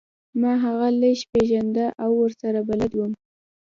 ما 0.41 0.51
هغه 0.65 0.87
لږ 1.01 1.19
پیژنده 1.31 1.85
او 2.03 2.11
ورسره 2.21 2.59
بلد 2.69 2.91
وم 2.95 3.11